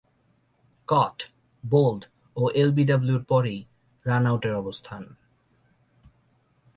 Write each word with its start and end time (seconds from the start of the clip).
কট, 0.87 1.17
bowled 1.63 2.01
ও 2.37 2.43
এলবিডব্লিউ’র 2.55 3.23
পরই 3.23 3.59
রান 4.05 4.23
আউটের 4.25 4.53
অবস্থান। 4.53 5.03